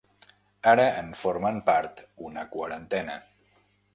Ara 0.71 0.85
en 1.01 1.11
formen 1.19 1.59
part 1.69 2.01
una 2.29 2.45
quarantena. 2.57 3.21